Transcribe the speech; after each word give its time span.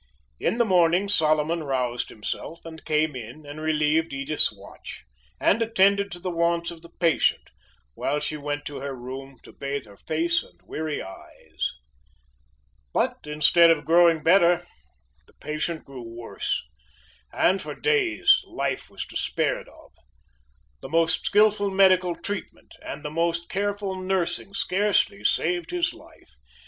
In 0.39 0.57
the 0.57 0.65
morning 0.65 1.07
Solomon 1.07 1.63
roused 1.63 2.09
himself, 2.09 2.65
and 2.65 2.83
came 2.83 3.15
in 3.15 3.45
and 3.45 3.61
relieved 3.61 4.13
Edith's 4.13 4.51
watch, 4.51 5.05
and 5.39 5.61
attended 5.61 6.11
to 6.11 6.19
the 6.19 6.31
wants 6.31 6.71
of 6.71 6.81
the 6.81 6.89
patient, 6.99 7.51
while 7.93 8.19
she 8.19 8.35
went 8.35 8.65
to 8.65 8.77
her 8.79 8.95
room 8.95 9.37
to 9.43 9.53
bathe 9.53 9.85
her 9.85 9.97
face 9.97 10.41
and 10.41 10.59
weary 10.63 11.03
eyes. 11.03 11.73
But 12.91 13.27
instead 13.27 13.69
of 13.69 13.85
growing 13.85 14.23
better 14.23 14.65
the 15.27 15.33
patient 15.33 15.85
grew 15.85 16.01
worse, 16.01 16.63
and 17.31 17.61
for 17.61 17.75
days 17.75 18.43
life 18.47 18.89
was 18.89 19.05
despaired 19.05 19.69
of. 19.69 19.91
The 20.81 20.89
most 20.89 21.27
skillful 21.27 21.69
medical 21.69 22.15
treatment, 22.15 22.73
and 22.81 23.05
the 23.05 23.11
most 23.11 23.49
careful 23.49 23.93
nursing 24.01 24.55
scarcely 24.55 25.23
saved 25.23 25.69
his 25.69 25.93
life. 25.93 26.31